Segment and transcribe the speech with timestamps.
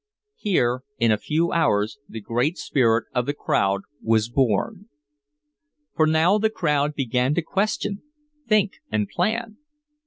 [0.37, 4.89] Here in a few hours the great spirit of the crowd was born.
[5.95, 8.01] For now the crowd began to question,
[8.47, 9.57] think and plan.